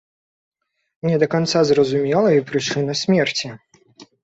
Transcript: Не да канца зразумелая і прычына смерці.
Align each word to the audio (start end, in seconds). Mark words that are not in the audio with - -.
Не 1.07 1.19
да 1.25 1.27
канца 1.33 1.61
зразумелая 1.73 2.33
і 2.39 2.43
прычына 2.49 2.99
смерці. 3.05 3.55